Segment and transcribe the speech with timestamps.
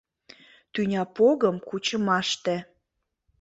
[0.73, 2.55] Тӱня погым кучымаште